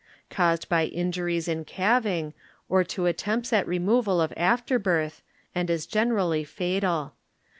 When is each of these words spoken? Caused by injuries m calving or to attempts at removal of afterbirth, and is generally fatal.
Caused 0.31 0.67
by 0.67 0.85
injuries 0.87 1.47
m 1.47 1.63
calving 1.63 2.33
or 2.67 2.83
to 2.83 3.05
attempts 3.05 3.53
at 3.53 3.67
removal 3.67 4.19
of 4.19 4.33
afterbirth, 4.35 5.21
and 5.53 5.69
is 5.69 5.85
generally 5.85 6.43
fatal. 6.43 7.13